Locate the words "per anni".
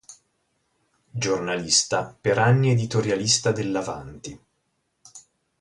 2.19-2.71